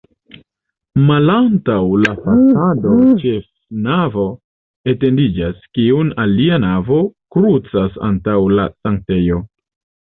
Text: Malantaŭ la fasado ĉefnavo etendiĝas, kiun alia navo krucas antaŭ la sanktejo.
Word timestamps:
Malantaŭ 1.09 1.75
la 2.05 2.13
fasado 2.23 2.95
ĉefnavo 3.25 4.27
etendiĝas, 4.95 5.63
kiun 5.79 6.13
alia 6.27 6.63
navo 6.67 7.01
krucas 7.39 8.05
antaŭ 8.13 8.41
la 8.61 8.71
sanktejo. 8.79 9.45